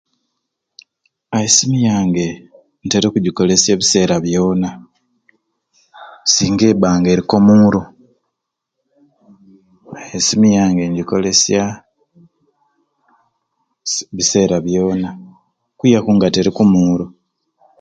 [1.45, 2.25] Essimu yange
[2.85, 4.69] ntera okugikolesya ebiseera byona
[6.33, 7.81] singa ebba nga eriku omuuro
[10.15, 11.63] essimu yange ngikolesya
[13.83, 15.09] bisi biseera byona
[15.73, 17.05] okwiaku nga teruku muuro.